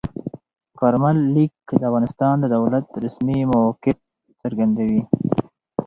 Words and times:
کارمل 0.79 1.17
لیک 1.35 1.53
د 1.79 1.81
افغانستان 1.89 2.35
د 2.39 2.45
دولت 2.55 2.85
رسمي 3.03 3.39
موقف 3.51 3.97
څرګندوي. 4.41 5.01